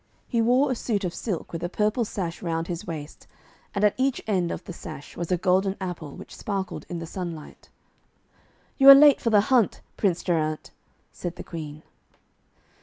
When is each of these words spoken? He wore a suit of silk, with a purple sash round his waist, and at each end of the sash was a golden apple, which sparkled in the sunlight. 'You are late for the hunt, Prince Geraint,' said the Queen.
He 0.27 0.41
wore 0.41 0.71
a 0.71 0.75
suit 0.75 1.03
of 1.03 1.13
silk, 1.13 1.53
with 1.53 1.63
a 1.63 1.69
purple 1.69 2.05
sash 2.05 2.41
round 2.41 2.65
his 2.67 2.87
waist, 2.87 3.27
and 3.75 3.83
at 3.83 3.93
each 3.97 4.19
end 4.25 4.49
of 4.49 4.63
the 4.63 4.73
sash 4.73 5.15
was 5.15 5.31
a 5.31 5.37
golden 5.37 5.77
apple, 5.79 6.15
which 6.15 6.35
sparkled 6.35 6.87
in 6.89 6.97
the 6.97 7.05
sunlight. 7.05 7.69
'You 8.79 8.89
are 8.89 8.95
late 8.95 9.21
for 9.21 9.29
the 9.29 9.41
hunt, 9.53 9.81
Prince 9.97 10.23
Geraint,' 10.23 10.71
said 11.11 11.35
the 11.35 11.43
Queen. 11.43 11.83